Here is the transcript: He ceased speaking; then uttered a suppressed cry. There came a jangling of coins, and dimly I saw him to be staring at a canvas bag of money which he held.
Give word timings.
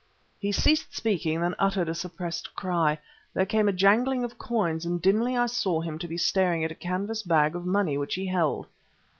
He 0.39 0.51
ceased 0.51 0.95
speaking; 0.95 1.41
then 1.41 1.53
uttered 1.59 1.87
a 1.87 1.93
suppressed 1.93 2.55
cry. 2.55 2.97
There 3.35 3.45
came 3.45 3.69
a 3.69 3.71
jangling 3.71 4.23
of 4.23 4.39
coins, 4.39 4.83
and 4.83 4.99
dimly 4.99 5.37
I 5.37 5.45
saw 5.45 5.79
him 5.79 5.99
to 5.99 6.07
be 6.07 6.17
staring 6.17 6.65
at 6.65 6.71
a 6.71 6.81
canvas 6.81 7.21
bag 7.21 7.55
of 7.55 7.67
money 7.67 7.99
which 7.99 8.15
he 8.15 8.25
held. 8.25 8.65